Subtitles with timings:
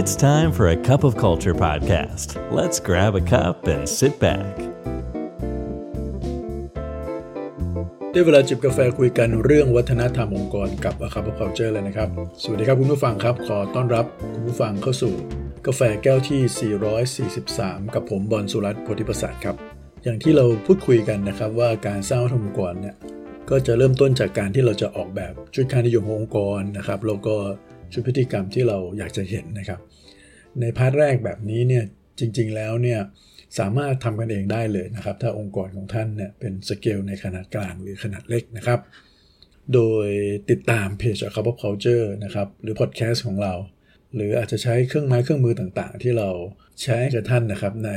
[0.00, 2.28] It's time for a cup of culture podcast.
[2.58, 4.52] Let's grab a cup and sit back.
[8.12, 12.08] ได้เวลาจิบกาแฟคุยกันเรื่องวัฒนธรรมองค์กรกับ A Cup of Culture เลยนะครับ
[12.42, 14.04] สวัสดีครับคุณผู้ฟังครับ ขอต้อนรับ
[14.34, 15.14] คุณผู้ฟังเข้าสู่
[15.66, 16.74] กาแฟแก้วที่
[17.38, 19.56] 443 กับผมบอลสุรัตน์โพธิประสาทครับ
[20.04, 22.94] อย่างที่เราพูดคุยกันนะครับว่าการสร้างวัฒนธรรมองค์กรเนี่ย
[23.50, 27.36] ก็จะเริ่มต้นจากการที่เราจะออกแบบชุดค่านิยมองค์กรนะครับแล้วก็
[27.92, 29.80] ชุดพฤติกรรมที่เราอยากจะเห็นนะครับ
[30.60, 31.84] ใน part แรกแบบนี้เนี่ย
[32.18, 33.00] จริงๆแล้วเนี่ย
[33.58, 38.80] สามารถทำกันเองได้เลยนะครับ ถ้าองค์กรของท่านเนี่ยเป็นสเกลในขนาดกลางหรือขนาดเล็กนะครับ
[39.74, 40.08] โดย
[40.50, 43.54] ติดตามเพจ A Cup of Culture นะครับหรือพอดแคสต์ของเรา
[44.14, 46.28] หรืออาจจะใช้เครื่องไม้เครื่องมือต่างๆ ที่เรา
[46.82, 47.90] ใช้กับท่านนะครับใน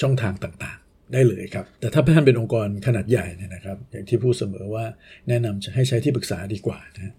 [0.00, 4.84] ช่องทางต่างๆ ได้เลยครับ แต่ถ้าท่านเป็นองค์กรขนาดใหญ่เนี่ยนะครับ อย่างที่พูดเสมอว่า
[5.28, 7.14] แนะนำจะให้ใช้ที่ปรึกษาดีกว่านะ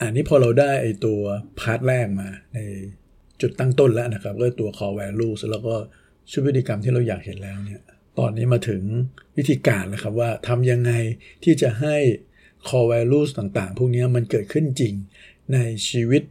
[0.00, 1.20] อันนี้พอเราได้ไอตัว
[1.60, 2.58] พาร์ทแรกมาใน
[3.40, 5.74] จุดตั้งต้นแล้วนะครับก็ตัว core values แล้วก็
[6.30, 7.82] ชุดพฤติกรรมที่เราอยากเห็นแล้วเนี่ย
[8.18, 8.82] ตอนนี้มาถึง
[9.36, 10.92] วิธีการแล้วครับว่าทำยังไง
[11.44, 11.96] ที่จะให้
[12.68, 14.94] core values ต่างๆ พวกนี้มันเกิดขึ้นจริง
[15.52, 16.22] ในชีวิต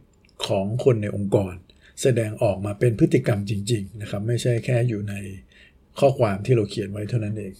[0.46, 1.54] ของคนในองค์กร
[2.02, 5.14] แสดงออกมาเป็นพฤติกรรมจริง ๆ นะครับ ไม่ใช่แค่อยู่ใน
[5.98, 7.52] ข้อความที่เราเขียนไว้เท่านั้นเอง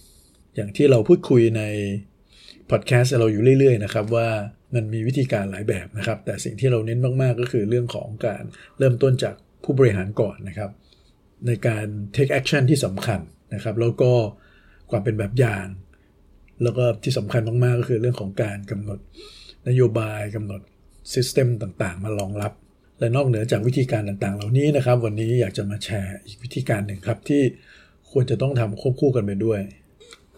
[0.55, 1.63] อย่างที่เราพูดคุยใน
[2.69, 4.29] พอดแคสต์เราอยู่เรื่อย ๆ นะครับว่า
[4.75, 8.43] มันมีวิธีการหลายแบบนะครับ แต่สิ่งที่เราเน้นมากๆก็คือเรื่องของการ
[8.79, 10.71] เริ่มต้นจากผู้บริหารก่อนนะครับ
[11.47, 13.19] ในการ take action ที่สำคัญ
[13.53, 14.11] นะครับ แล้วก็
[14.91, 15.67] ความเป็นแบบอย่าง
[16.63, 18.99] แล้วก็ที่สำคัญมากๆก็คือเรื่องของการกำหนด
[19.67, 20.61] นโยบายกำหนด
[21.13, 22.51] system ต่างๆ มารองรับ
[22.99, 27.41] และนอกเหนือจากวิธีการต่างๆ เหล่านี้นะครับ วันนี้อยากจะมาแชร์อีกวิธีการหนึ่งครับที่
[28.11, 29.61] ควรจะต้องทำควบคู่กันไปด้วย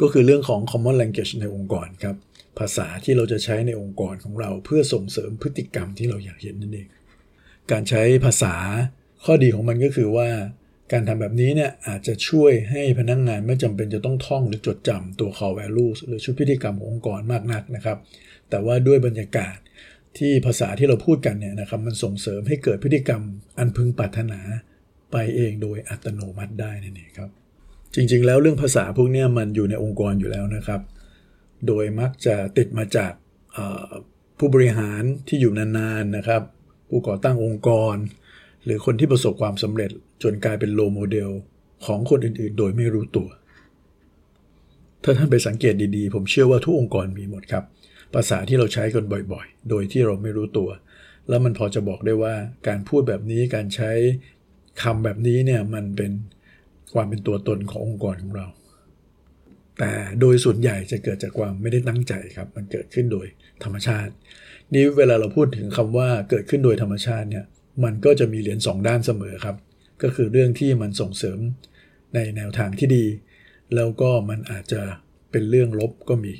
[0.01, 2.15] ก็คือเรื่องของ common language ในองค์กรครับ
[2.61, 6.87] ภาษาที่เราจะใช้ในองค์กรของเรา เพื่อส่งเสริมพฤติกรรมที่เราอยากเห็นนั่นเอง
[7.71, 8.55] การใช้ภาษา
[9.25, 10.29] ข้อดีของมันก็คือว่า
[10.91, 17.97] การทำแบบนี้เนี่ยอาจจะช่วยให้พนักงงานไม่จำเป็นจะต้องท่องหรือจดจำตัว core values หรือชุดพฤติกรรมขององค์กรมากนักนะครับ
[18.49, 19.57] แต่ว่าด้วยบรรยากาศ
[20.17, 23.21] ที่ภาษาที่เราพูดกันเนี่ยนะครับมันส่งเสริมให้เกิดพฤติกรรม
[23.59, 24.39] อันพึงปรารถนา
[25.11, 27.29] ไปเองโดยอัตโนมัติได้นั่นเองครับ
[27.95, 30.81] จริงๆ แล้วเรื่องภาษาพวกนี้มันอยู่ในองค์กรอยู่แล้วนะครับ
[31.67, 33.11] โดยมักจะติดมาจาก
[34.37, 36.41] ผู้บริหารที่อยู่นานๆนะครับ
[36.89, 37.95] ผู้ก่อตั้งองค์กร
[38.65, 39.91] หรือคนที่ประสบความสำเร็จ
[40.23, 41.29] จนกลายเป็นโลโมเดล
[41.85, 43.29] ของคนอื่นๆ โดยไม่รู้ตัว
[45.03, 47.63] ถ้าท่านไปสังเกตดีๆ ผมเชื่อว่าทุกองค์กรมีหมดครับ
[48.13, 50.69] ภาษาที่เราใช้กันบ่อยๆ โดยที่เราไม่รู้ตัว
[51.29, 52.35] แล้วมันพอจะบอกได้ว่า
[52.67, 53.91] การพูดแบบนี้การใช้
[54.83, 56.11] คำแบบนี้เนี่ยมันเป็น
[56.93, 58.47] ความเป็นตัวตนขององค์กรของเรา
[59.83, 63.27] แต่โดยส่วนใหญ่จะเกิดจากความไม่ได้ตั้งใจครับ มันเกิดขึ้นโดย
[63.63, 64.11] ธรรมชาติ
[64.73, 67.45] นี่เวลาเราพูดถึงคำว่าเกิดขึ้นโดยธรรมชาติเนี่ย
[67.83, 69.55] มันก็จะมีเหรียญสองด้านเสมอครับ
[70.03, 71.39] ก็คือเรื่องที่มันส่งเสริม
[72.15, 73.05] ในแนวทางที่ดี
[73.75, 74.81] แล้วก็มันอาจจะ
[75.31, 76.33] เป็นเรื่องลบก็มี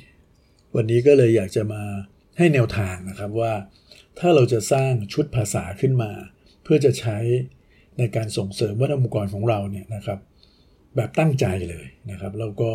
[0.76, 1.82] วันนี้ก็เลยอยากจะมา
[2.38, 3.52] ให้แนวทางนะครับว่า
[4.18, 6.10] ถ้าเราจะสร้างชุดภาษาขึ้นมา
[6.62, 7.18] เพื่อจะใช้
[7.98, 10.18] ในการส่งเสริมวัฒนธรรมองค์กรของเราเนี่ยนะครับ
[10.96, 12.70] แบบตั้งใจเลยนะครับแล้วก็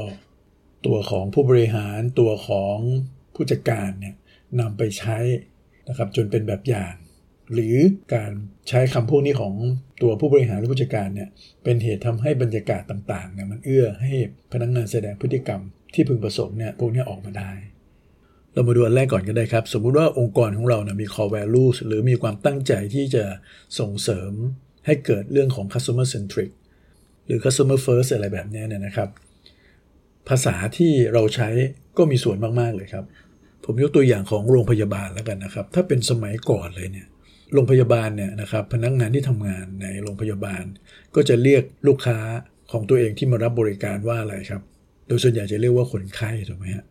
[0.85, 2.77] ตัวของผู้บริหารตัวของ
[3.35, 4.15] ผู้จัดการเนี่ย
[4.59, 5.17] นำไปใช้
[5.89, 6.93] นะครับจนเป็นแบบอย่าง
[7.53, 7.75] หรือ
[8.15, 8.31] การ
[8.69, 9.53] ใช้คำพวกนี้ของ
[10.01, 11.29] ตัวผู้บริหารหรือผู้จัดการเนี่ย
[11.63, 14.13] เป็นเหตุทำให้บรรยากาศต่างๆเนี่ยมันเอื้อให้
[14.51, 15.61] พนักงงานแสดงพฤติกรรม
[15.93, 17.51] ที่พึงประสงค์เนี่ยพวกนี้ออกมาได้
[18.53, 23.23] เรามาดูอันแรกก่อนก็ได้ครับ สมมุติว่าองค์กรของเรานะมี core values หรือมีความตั้งใจที่จะ
[23.79, 24.31] ส่งเสริม
[24.85, 26.51] ให้เกิดเรื่องของ customer centric
[27.25, 29.09] หรือ customer first อะไรแบบนี้เนี่ยนะครับ
[30.29, 31.49] ภาษาที่เราใช้
[31.97, 33.05] ก็มีส่วนมาก ๆ เลยครับ
[33.65, 37.07] ผมยกตัวอย่างของโรงพยาบาลแล้วกันนะครับ ถ้าเป็นสมัยก่อนเลยเนี่ย
[37.53, 40.63] โรงพยาบาลเนี่ยนะครับพนักงงานที่ทำงานในโรงพยาบาล
[41.15, 42.19] ก็จะเรียกลูกค้า
[42.71, 44.61] ของตัวเองที่มารับบริการว่าอะไรครับ
[45.07, 46.85] โดยส่วนใหญ่จะเรียกว่าคนไข้ถูกไหมฮะ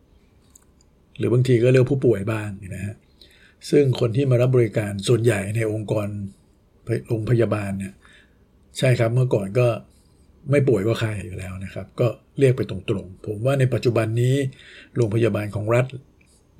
[1.17, 2.95] หรือบางทีก็เรียกผู้ป่วยบ้างนะฮะ
[3.69, 6.07] ซึ่งคนที่มารับบริการส่วนใหญ่ในองค์กร
[7.07, 7.93] โรงพยาบาลเนี่ย
[8.77, 9.67] ใช่ครับเมื่อก่อนก็
[10.51, 12.07] ไม่ป่วยก็ไข้อยู่แล้วนะครับ ก็
[12.39, 14.35] เรียกไปตรงๆ ผมว่าในปัจจุบันนี้
[14.95, 15.85] โรงพยาบาลของรัฐ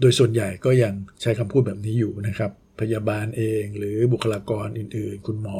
[0.02, 2.52] โดยส่วนใหญ่ก็ยังใช้คำพูดแบบนี้อยู่นะครับ
[2.82, 5.60] พยาบาลเองหรือบุคลากรอื่นๆ คุณหมอ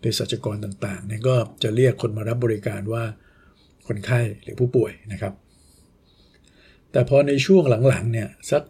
[0.00, 3.04] เภสัชกรต่างๆเนี่ยก็จะเรียกคนมารับบริการว่า
[3.88, 5.32] คนไข้หรือผู้ป่วยนะครับ
[6.92, 8.62] แต่พอในช่วงหลังๆเนี่ยสัก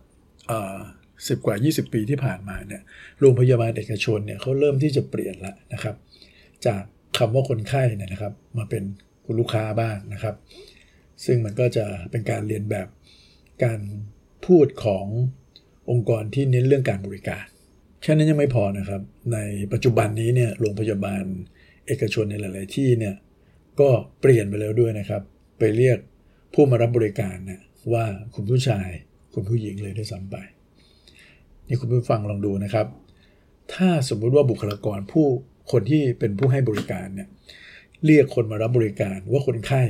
[1.28, 2.82] สิบกว่า 20 ปีที่ผ่านมาเนี่ย
[3.20, 5.96] โรงพยาบาลเอกชนเนี่ยเขาเริ่มที่จะเปลี่ยนละนะครับ
[6.66, 6.82] จาก
[7.16, 8.82] คำว่าคนไข้เนี่ยนะครับ มาเป็น
[9.24, 10.34] คุณลูกค้าบ้างนะครับ
[11.24, 12.88] ซึ่งมันก็จะเป็นการเรียนแบบ
[13.64, 13.80] การ
[14.46, 15.06] พูดของ
[15.90, 17.44] องค์กรที่เน้นเรื่องการบริการ
[18.02, 19.02] แค่นั้นยังไม่พอนะครับ
[19.32, 19.38] ใน
[19.72, 21.24] ปัจจุบันนี้เนี่ยโรงพยาบาล
[21.86, 23.14] เอกชนในหลาย ๆ ที่เนี่ย
[23.80, 23.88] ก็
[24.20, 25.22] เปลี่ยนไปแล้วด้วยนะครับ
[25.58, 25.98] ไปเรียก
[26.54, 27.60] ผู้มารับบริการเนี่ย
[27.92, 28.04] ว่า
[28.34, 28.88] คุณผู้ชาย
[29.34, 30.36] คุณผู้หญิงเลยด้วยซ้ำไป
[31.68, 32.86] นี่คุณผู้ฟังลองดูนะครับ
[33.74, 35.26] ถ้าสมมุติว่าบุคลากรผู้
[35.72, 37.28] คนที่เป็นผู้ให้บริการเนี่ย
[38.06, 39.82] เรียกคนมารับบริการว่าคนไข้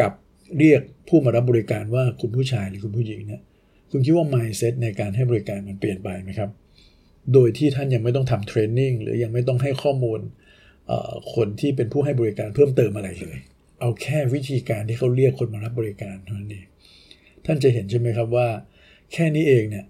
[0.00, 0.12] กับ
[0.58, 3.40] เรียกผู้มารับบริการว่าคุณผู้ชายหรือคุณผู้หญิงเนี่ย
[3.90, 6.50] คุณคิดว่า mindset ในการให้บริการมันเปลี่ยนไปไหมครับ
[7.32, 10.20] โดยที่ท่านยังไม่ต้องทำเทรนนิ่งหรือยังไม่ต้องให้ข้อมูล
[11.34, 13.38] คนที่เป็นผู้ให้บริการเพิ่มเติมอะไรเลย
[13.80, 16.66] เอาแค่วิธีการที่เขาเรียกคนมารับบริการเท่านั้นเอง
[17.46, 18.48] ท่านจะเห็นใช่ไหมครับว่า
[19.12, 19.84] แค่นี้เองเนี่ย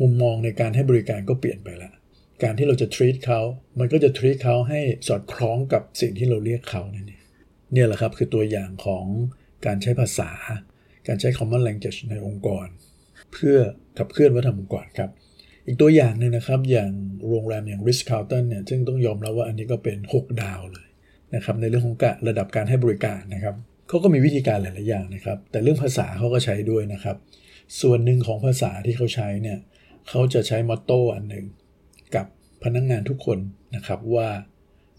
[0.00, 1.92] มุมมองในการให้บริการก็เปลี่ยนไปและ
[2.42, 3.40] การที่เราจะ treat เขา
[3.78, 7.22] มันก็จะ treat เขาให้สอดคล้องกับสิ่งที่เราเรียกเขานั่นเอง
[7.72, 9.06] เนี่ยแหละครับคือตัวอย่างของ
[9.66, 10.30] การใช้ภาษา
[11.08, 12.66] การใช้ common language ในองค์กร
[13.32, 13.56] เพื่อ
[13.98, 15.10] ขับเคลื่อนวัฒนธรรมองค์กรครับ
[15.66, 16.90] อีกตัวอย่างหนึ่งนะครับ อย่าง
[17.28, 20.88] โรงแรมอย่าง Ritz Carlton เนี่ยซึ่งต้องยอมรับว่าอันนี้ก็เป็น 6 ดาวเลย
[21.34, 21.96] นะครับในเรื่องของ
[22.28, 23.54] ระดับการให้บริการนะครับ
[23.88, 27.16] เขาก็มีวิธีการหลาย ๆ อย่างนะครับ แต่เรื่องภาษาเขาก็ใช้ด้วยนะครับ
[27.80, 29.58] ส่วนหนึ่งของภาษาที่เขาใช้เนี่ย
[30.08, 31.46] เขาจะใช้มอตโต้อันหนึ่ง
[32.14, 32.26] กับ
[32.62, 33.38] พนักงงานทุกคน
[33.76, 34.28] นะครับว่า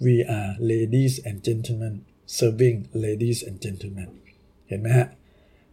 [0.06, 1.94] we are ladies and gentlemen
[2.38, 4.10] serving ladies and gentlemen
[4.68, 5.08] เห็นไหมฮะ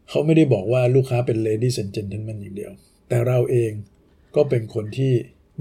[0.09, 2.73] เขาไม่ได้บอกว่าลูกค้าเป็น ladies and gentlemen อย่างเดียว
[3.09, 3.73] แต่เราเอง
[4.37, 5.13] ก็เป็นคนที่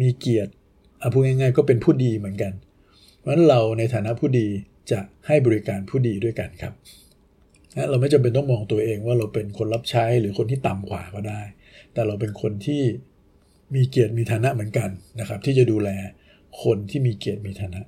[0.01, 0.51] มีเกียรติ
[0.99, 2.53] เอาพูดง่ายๆก็เป็นผู้ดีเหมือนกัน
[3.19, 4.47] เพราะฉะนั้นเราในฐานะผู้ดี
[4.91, 6.73] จะให้บริการผู้ดีด้วยกันครับ
[7.75, 11.41] นะเราไม่จำเป็นต้องมองตัวเองว่าเราเป็นคนรับใช้หรือคนที่ต่ำกว่าก็ได้
[11.93, 12.81] แต่เราเป็นคนที่
[13.75, 14.89] มีเกียรติมีฐานะเหมือนกัน
[15.19, 15.89] นะครับ ที่จะดูแล
[16.63, 17.81] คนที่มีเกียรติมีฐานะ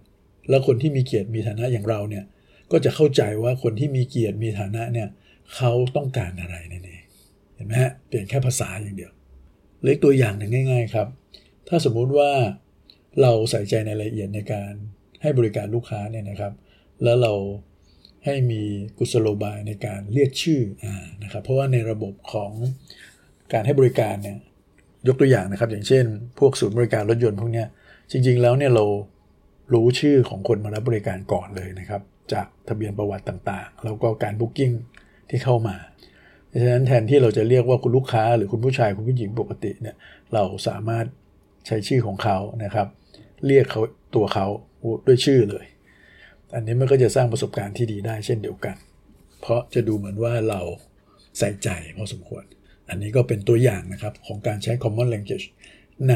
[0.49, 2.25] แล้วคนที่มีเกียรติมีฐานะอย่างเราเนี่ย
[2.71, 5.07] ก็จะเข้าใจว่าคนที่มีเกียรติมีฐานะเนี่ย
[5.55, 7.03] เขาต้องการอะไรนั่นเอง
[7.55, 9.11] เห็นไหมฮะเปลี่ยนแค่ภาษาอย่างเดียว
[9.83, 11.07] เล็กตัวอย่างหนึ่งง่าย ๆ ครับ
[11.67, 12.31] ถ้าสมมุติว่า
[13.21, 14.71] เราใส่ใจในรายละเอียดในการ
[15.21, 16.53] ให้บริการลูกค้าเนี่ยนะครับ
[17.03, 17.33] แล้วเรา
[18.25, 18.61] ให้มี
[18.97, 20.85] กุศโลบายในการเรียกชื่ออ
[21.23, 22.51] นะครับ เพราะว่าในระบบของ
[23.53, 24.37] การให้บริการเนี่ย
[25.07, 26.05] ยกตัวอย่างนะครับ อย่างเช่น
[26.39, 27.63] พวกศูนย์บริการรถยนต์พวกนี้
[28.11, 28.85] จริง ๆ แล้วเนี่ยเรา
[29.73, 32.01] รู้ชื่อของคนมารับบริการก่อนเลยนะครับ
[32.33, 34.71] จากทะเบียนประวัติต่างๆ แล้วก็การบุ๊กิ้ง
[35.29, 35.75] ที่เข้ามา
[36.53, 39.95] ดังนั้นแทนที่เราจะเรียกว่าคุณลูกค้าหรือคุณผู้ชายคุณผู้หญิงปกติเนี่ย
[40.33, 41.05] เราสามารถ
[41.67, 42.87] ใช้ชื่อของเขานะครับ
[43.47, 43.81] เรียกเขา
[44.15, 44.45] ตัวเขา
[45.07, 45.65] ด้วยชื่อเลย
[46.55, 48.75] อันนี้มันก็จะสร้างประสบการณ์ที่ดีได้เช่นเดียวกัน
[49.41, 50.61] เพราะจะดูเหมือนว่าเรา
[51.39, 52.43] ใส่ใจพอสมควร
[52.93, 55.45] อันนี้ก็เป็นตัวอย่างนะครับของการใช้ common language
[56.09, 56.15] ใน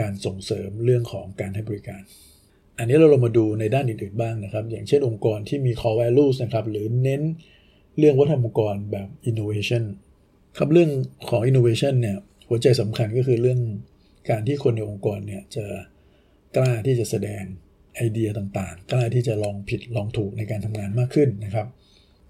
[0.00, 2.02] การส่งเสริมเรื่องของการให้บริการ
[2.78, 7.22] อันนี้เราลงมาดูในด้านอื่นๆบ้างนะครับ อย่างเช่นองค์กรที่มี core values นะครับ หรือเน้น
[7.98, 9.84] เรื่องวัฒนธรรมองค์กรแบบ innovation
[10.58, 10.90] ครับเรื่อง
[11.30, 12.16] ของ innovation เนี่ย
[12.48, 13.60] หัวใจสำคัญก็คือเรื่อง
[14.30, 15.64] การที่คนในองค์กรเนี่ยจะ
[16.56, 17.42] กล้าที่จะแสดง
[17.96, 21.66] ไอเดียต่างๆ กล้าที่จะลองผิดลองถูกในการทำงานมากขึ้นนะครับ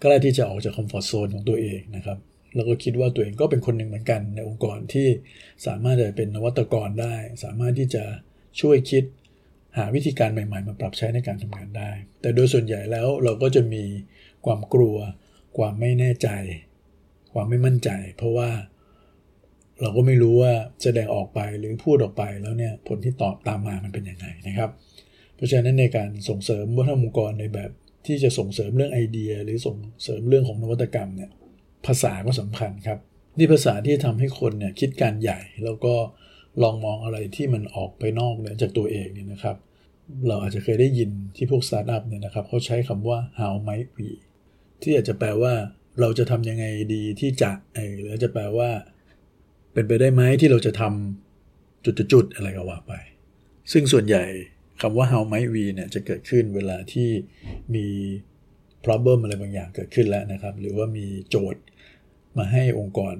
[0.02, 2.18] กล้าที่จะออกจากคอมฟอร์ทโซนของตัวเองนะครับ
[2.56, 5.08] แล้วก็คิดว่าตัวเองก็เป็นคนหนึ่งเหมือนกันในองค์กรที่
[5.66, 8.04] สามารถจะเป็นนวัตกรได้ สามารถที่จะ
[8.60, 9.04] ช่วยคิด
[9.76, 13.84] หาวิธีการใหม่ๆ มาปรับใช้ในการทำงานได้ แต่โดยส่วนใหญ่แล้วเราก็จะมี
[14.46, 14.96] ความกลัว
[15.58, 16.28] ความไม่แน่ใจ
[17.34, 18.50] ความไม่มั่นใจ เพราะว่า
[19.80, 24.70] เราก็ไม่รู้ว่าแสดงออกไปหรือพูดออกไปแล้วเนี่ยผลที่ตอบตามมามันเป็นยังไงนะครับ
[25.36, 27.70] เพราะฉะนั้นในการส่งเสริมวัฒนธรรมองค์กรในแบบ
[28.06, 31.30] ที่จะส่งเสริมเรื่องไอเดีย หรือส่งเสริมเรื่องของนวัตกรรมเนี่ย
[31.86, 32.98] ภาษาก็สำคัญครับ
[33.38, 35.94] นี่ภาษาที่ทำให้คนเนี่ยคิดการใหญ่ แล้วก็
[36.62, 39.56] ลองมองอะไรที่มันออกไปนอกเหนือจากตัวเองเนี่ยนะครับ
[40.26, 44.10] เราอาจจะเคยได้ยินที่พวกสตาร์ทอัพเนี่ยนะครับเขาใช้คำว่า how might we
[44.82, 45.54] ที่อาจจะแปลว่า
[46.00, 46.64] เราจะทำยังไง
[46.94, 48.70] ดีที่จะอหรือจะแปลว่า
[49.72, 52.92] เป็นไปได้ไหมที่เราจะทำจุดๆอะไรก็ว่าไป
[53.72, 54.24] ซึ่งส่วนใหญ่
[54.82, 57.08] คำว่า how might we เนี่ยจะเกิดขึ้นเวลาที่
[57.74, 57.86] มี
[58.84, 61.62] problem อะไรบางอย่างเกิดขึ้นแล้วนะครับ หรือว่ามีโจทย์
[62.38, 63.14] มาให้องค์กร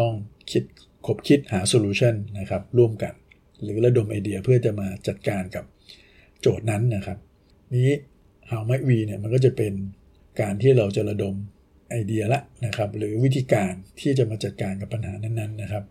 [0.00, 0.14] ต้อง
[0.50, 0.62] คิด
[1.06, 3.14] คบคิดหา solution นะครับร่วมกัน
[3.62, 5.64] หรือระดมไอเดียเพื่อจะมาจัดการกับ
[6.40, 7.18] โจทย์นั้นนะครับ
[7.74, 7.90] นี้
[8.50, 9.72] How might we เนี่ยมันก็จะเป็น
[10.40, 11.34] การที่เราจะระดม
[11.90, 15.84] ไอเดียละนะครับ หรือวิธีการที่จะมาจัดการกับปัญหานั้นๆนะครับ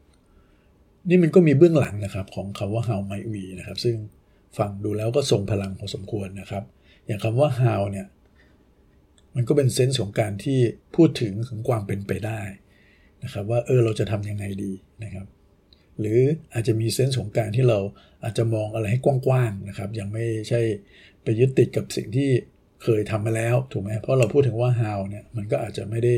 [1.10, 3.96] นี่มันก็มีเบื้องหลังนะครับของคำว่า How might we นะครับ ซึ่ง
[4.58, 6.64] ฟังดูแล้วก็ทรงพลังพอสมควรนะครับ
[7.06, 8.08] อย่างคำว่า How เนี่ย
[9.36, 10.60] มันก็เป็นเซนส์ของการที่
[10.96, 12.42] พูดถึงถึงความเป็นไปได้
[13.24, 14.72] นะครับว่าเออเราจะทำยังไงดี
[15.04, 15.28] นะครับ
[16.00, 16.20] หรือ
[16.54, 17.80] อาจจะมีเซนส์ของการที่เรา
[18.24, 20.62] อาจจะมองอะไรให้กว้างๆนะครับ ยังไม่ใช่
[21.24, 22.30] ไปยึดติดกับสิ่งที่
[22.84, 26.16] เคยทำมาแล้วถูกไหมเพราะเราพูดถึงว่า how เนี่ยมันก็อาจจะไม่ได้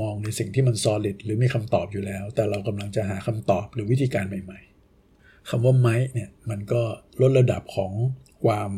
[0.00, 6.82] มองในสิ่งที่มัน solid หรือมีคำตอบอยู่แล้ว แต่เรากำลังจะหาคำตอบหรือวิธีการใหม่ๆคำว่าไม้เนี่ยมันก็
[7.20, 7.92] ลดระดับของ
[8.44, 8.70] ความ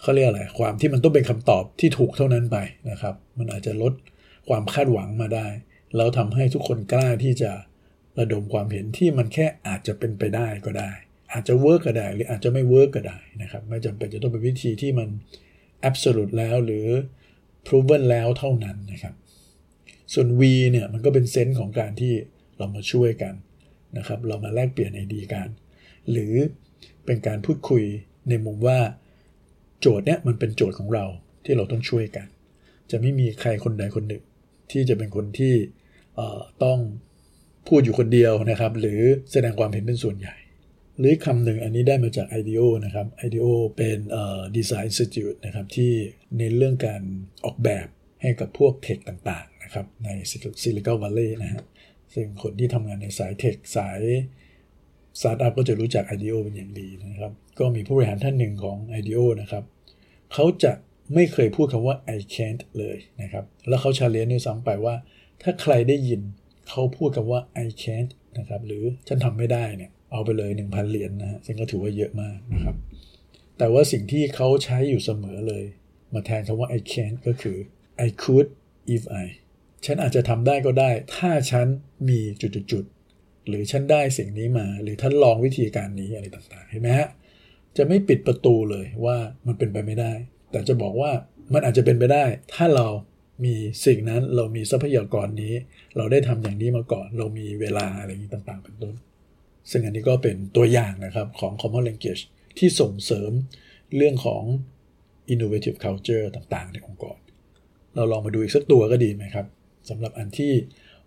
[0.00, 2.56] เขาเรียกอะไรความที่มันต้องเป็นคำตอบที่ถูกเท่านั้นไป
[2.90, 3.92] นะครับ มันอาจจะลด
[4.48, 5.46] ความคาดหวังมาได้
[5.96, 7.52] แล้วทำให้ทุกคนกล้าที่จะ
[8.18, 10.90] ระดมความเห็นที่มันแค่อาจจะเป็นไปได้ก็ได้
[11.32, 15.08] อาจจะเวิร์กก็ได้หรืออาจจะไม่เวิร์กก็ได้นะครับไม่จำเป็นจะต้องเป็นวิธีที่มัน
[15.88, 16.86] absolute แล้วหรือ
[17.66, 19.14] proven แล้วเท่านั้นนะครับ
[20.14, 22.12] ส่วน V เนี่ยมันก็เป็น sense ของการที่
[22.58, 23.34] เรามาช่วยกัน
[23.98, 25.48] นะครับ เรามาแลกเปลี่ยนไอเดียกัน
[26.10, 26.34] หรือ
[27.04, 27.82] เป็นการพูดคุย
[28.28, 28.78] ในมุมว่า
[29.80, 31.04] โจทย์เนี้ยมันเป็นโจทย์ของเรา
[31.44, 32.26] ที่เราต้องช่วยกัน
[32.90, 34.22] จะไม่มีใครคนใดคนหนึ่ง
[34.70, 35.54] ที่จะเป็นคนที่
[36.64, 36.78] ต้อง
[37.68, 39.00] พูดอยู่คนเดียวนะครับ หรือ
[39.32, 40.36] แสดงความเห็นเป็นส่วนใหญ่
[40.98, 43.98] หรือคำหนึ่งอันนี้ได้มาจาก IDEO นะครับ IDEO เป็น
[44.56, 45.92] ดีไซน์ Institute นะครับที่
[46.38, 47.02] ในเรื่องการ
[47.44, 47.86] ออกแบบ
[48.22, 50.08] ให้กับพวกเทคต่างๆนะครับใน
[50.62, 51.62] ซิลิคอนวัลเลย์นะฮะ
[52.14, 54.00] ซึ่งคนที่ทำงานในสายเทคสาย
[55.20, 59.64] สตาร์ทอัพก็จะรู้จัก IDEO เป็นอย่างดีนะครับ ก็มีผู้บริหารท่านหนึ่งของ IDEO นะครับ
[60.32, 60.72] เขาจะ
[61.14, 64.94] ไม่เคยพูดคำว่า I can't เลยนะครับ แล้วเขา challenge ด้วยซ้ำไปว่า
[65.42, 66.20] ถ้าใครได้ยิน
[66.68, 72.76] เขาพูดคำว่า I can't นะครับหรือฉันทำไม่ได้เนี่ยเอาไปเลย 1,000 เหรียญนะฮะซึ่งก็ถือว่าเยอะมากนะครับ
[73.58, 75.64] แต่ว่าสิ่งที่เขาใช้อยู่เสมอเลย
[76.14, 77.56] มาแทนคำว่า I can't ก็คือ
[78.06, 78.46] I could
[78.94, 79.26] if I
[79.86, 81.66] ฉันอาจจะทำได้ก็ได้ ถ้าฉัน
[82.08, 87.08] มีจุดๆหรือฉันได้สิ่งนี้มา หรือท่านลองวิธีการนี้อะไรต่างๆ เห็นไหมฮะ
[87.76, 90.12] จะไม่ปิดประตูเลยว่ามันเป็นไปไม่ได้
[90.50, 91.10] แต่จะบอกว่า
[91.52, 92.24] มันอาจจะเป็นไปได้
[92.54, 92.86] ถ้าเรา
[93.44, 93.54] มี
[93.86, 95.54] สิ่งนั้นเรามีทรัพยากรนี้
[95.96, 98.94] เราได้ทำอย่างนี้มาก่อน เรามีเวลาอะไรอย่างนี้ต่างๆ เป็นต้น
[99.70, 102.22] ซึ่งอันนี้ก็เป็นตัวอย่างนะครับของ common language
[102.58, 103.30] ที่ส่งเสริม
[103.96, 104.42] เรื่องของ
[105.32, 107.18] innovative culture ต่างๆ ในองค์กร
[107.94, 109.46] เราลองมาดูอีกสักตัวก็ดีไหมครับ
[109.88, 110.52] สำหรับอันที่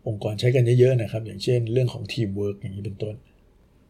[0.07, 3.15] องค์กรใช้กันเยอะๆนะครับ อย่างเช่นเรื่องของ teamwork อย่างนี้เป็นต้น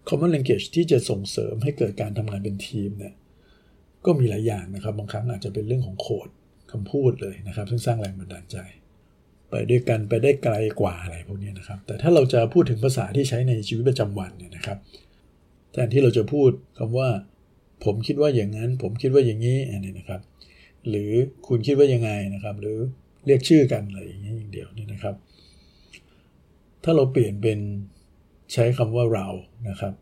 [0.07, 3.13] common language ที่จะส่งเสริมให้เกิดการทำงานเป็นทีมเนี่ย
[4.05, 6.29] ก็มีหลายอย่างนะครับ บางครั้งอาจจะเป็นเรื่องของโค้ด
[6.71, 8.57] คำพูดเลยนะครับ ซึ่งสร้างแรงบันดาลใจ
[9.49, 14.77] ไปด้วยกันไปได้ไกลกว่าอะไรพวกนี้นะครับ แต่ถ้าเราจะพูดถึงภาษาที่ใช้ในชีวิตประจำวันเนี่ยนะครับ
[15.71, 17.09] แทนที่เราจะพูดคำว่า
[17.85, 20.21] ผมคิดว่าอย่างนั้น ผมคิดว่าอย่างนี้อันนี้นะครับ
[20.89, 21.11] หรือ
[21.47, 22.77] คุณคิดว่ายังไงนะครับ หรือ
[23.25, 25.15] เรียกชื่อกันอะไรอย่างนี้ยอย่างเดียวนี่นะครับ
[26.83, 27.59] ถ้าเราเปลี่ยนเป็น
[28.53, 29.27] ใช้คำว่าเรา
[29.69, 29.93] นะครับ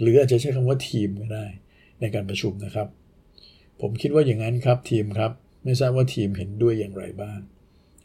[0.00, 1.46] หรืออาจจะใช้คำว่าทีมก็ได้
[2.00, 2.88] ในการประชุมนะครับ
[3.80, 5.32] ผมคิดว่าอย่างนั้นครับทีมครับ
[5.64, 7.38] ไม่ทราบว่าทีมเห็นด้วยอย่างไรบ้าง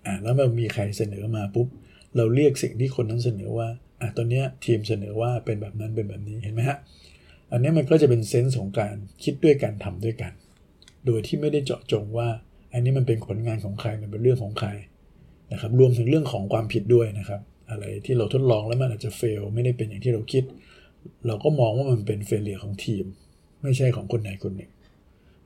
[0.05, 1.67] อ่าแล้วมันมีใครเสนอมาปุ๊บ
[2.15, 3.67] เราเรียกสิ่งที่คนนั้นเสนอว่า
[4.01, 6.77] อะตอนนี้ทีมเสนอว่าเป็นแบบนั้นเป็นแบบนี้เห็นไหมฮะ
[7.51, 10.31] อันนี้มันก็จะเป็นเซนส์ของการคิดด้วยกันทำด้วยกัน
[11.05, 12.29] โดยที่ไม่ได้เจาะจงว่า
[12.74, 14.69] อันนี้มันเป็นผลงานของใครมันเป็นเรื่องของใคร
[15.51, 20.43] นะครับรวมถึงเรื่องของความผิดด้วยนะครับ อะไรที่เราทดลองแล้วมันอาจจะเฟลไม่ได้เป็นอย่างที่เราคิด
[21.27, 23.05] เราก็มองว่ามันเป็นเฟลเลียของทีม
[23.63, 24.71] ไม่ใช่ของคนไหนคนหนึ่ง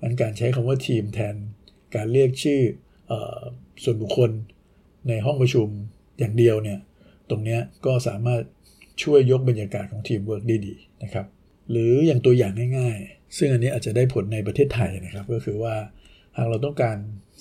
[0.01, 1.35] อันการใช้คำว่าทีมแทน
[1.95, 2.61] การเรียกชื่อ
[3.11, 3.13] อ
[3.83, 4.31] ส่วนบุคคล
[5.07, 5.67] ในห้องประชุม
[6.19, 6.79] อย่างเดียวเนี่ย
[7.29, 8.41] ตรงนี้ก็สามารถ
[9.03, 11.25] ช่วยยกบรรยากาศของทีมเวิร์กได้ดีนะครับ
[11.71, 15.75] หรืออย่างตัวอย่างง่ายๆ ซึ่งอันนี้อาจจะได้ผลในประเทศไทยนะครับ ก็คือว่า
[16.37, 16.97] หากเราต้องการ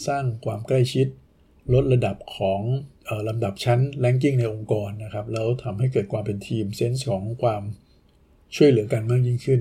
[0.06, 1.06] สร้างความใกล้ชิด
[1.74, 2.60] ลดระดับของ
[3.28, 7.62] ลำดับชั้น ranking ในองค์กรนะครับ แล้วทำให้เกิดความเป็นทีม sense ของความ
[8.56, 9.60] ช่วยเหลือกันมากยิ่งขึ้น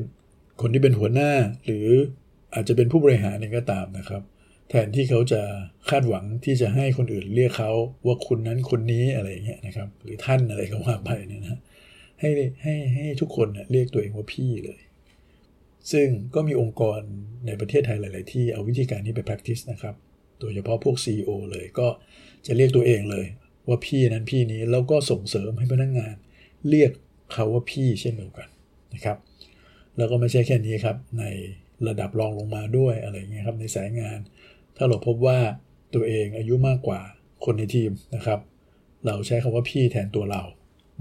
[0.61, 1.31] คนที่เป็นหัวหน้า
[1.65, 1.87] หรือ
[2.53, 4.21] อาจจะเป็นผู้บริหารเองก็ตามนะครับ
[4.69, 5.41] แทนที่เขาจะ
[5.89, 7.71] คาดหวังที่จะให้คนอื่นเรียกเขา
[8.05, 11.59] ว่าคุณนั้นคนนี้อะไรเงี้ยนะครับ หรือท่านอะไรก็ว่าไปเนี่ยนะ
[12.19, 12.29] ให้
[12.63, 14.79] ให้ให้ทุกคนเรียกตัวเองว่าพี่เลย
[15.91, 16.99] ซึ่งก็มีองค์กร
[17.45, 19.95] ในประเทศไทยหลาย ๆ ที่เอาวิธีการนี้ไป practice นะครับ
[20.39, 21.87] โดยเฉพาะพวก CEO เลยก็
[22.45, 23.25] จะเรียกตัวเองเลย
[23.67, 26.15] ว่าพี่นั้นพี่นี้แล้วก็ส่งเสริมให้พนักงงาน
[26.69, 26.91] เรียก
[27.33, 28.47] เขาว่าพี่เช่นเดียวกัน
[28.93, 29.17] นะครับ
[29.97, 31.25] แล้วก็ไม่ใช่แค่นี้ครับใน
[31.87, 34.19] ระดับรองลงมาด้วยอะไรเงี้ยครับในสายงาน
[34.77, 35.39] ถ้าเราพบว่า
[35.95, 37.01] ตัวเองอายุมากกว่า
[37.45, 38.39] คนในทีมนะครับ
[39.05, 40.43] เราใช้คำว่าพี่แทนตัวเรา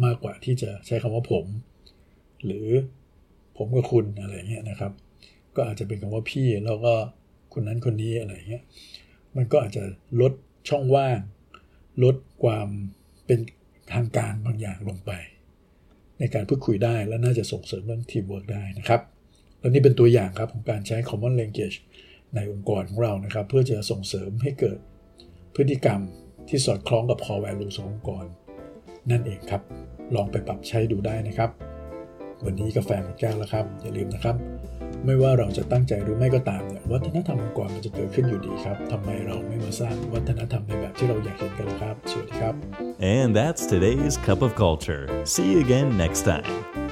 [0.04, 1.44] มากกว่าที่จะใช้คำว่าผม
[2.44, 2.66] หรือ
[3.56, 4.92] ผมกับคุณอะไรเงี้ยนะครับ
[5.56, 6.94] ก็อาจจะเป็นคำว่าพี่แล้วก็
[7.54, 8.62] คนนั้นคนนี้อะไรเงี้ย
[9.36, 9.82] มันก็อาจจะ
[10.20, 10.32] ลด
[10.68, 11.20] ช่องว่าง
[12.04, 12.68] ลดความ
[13.26, 13.40] เป็น
[13.92, 15.12] ทางการบางอย่างลงไป
[16.18, 19.00] ในการพูดคุยได้และน่าจะส่งเสริมเรื่องทีมเวิร์กได้นะครับ
[19.58, 21.76] และนี่เป็นตัวอย่างครับของการใช้ common language
[22.34, 24.78] ในองค์กรของเรานะครับ เพื่อจะส่งเสริมให้เกิด
[25.54, 26.00] พฤติกรรม
[26.48, 28.24] ที่สอดคล้องกับ core value ขององค์กร
[29.10, 29.62] นั่นเองครับ
[30.14, 31.50] ลองไปปรับใช้ดูได้นะครับ
[32.44, 34.36] วันนี้กาแฟหมดแก้วแล้วครับ อย่าลืมนะครับ
[35.04, 42.54] ไม่ว่าเราจะตั้งใจหรือไม่ก็ตามเนี่ยวัฒนธรรมองค์กรมันจะเกิดขึ้นอยู่ดีครับทำไมเราไม่มาสร้างวัฒนธรรมในแบบที่เราอยากเห็นกันครับสวัสดีครับ
[43.16, 45.02] And that's today's cup of culture.
[45.32, 46.85] See you again next time.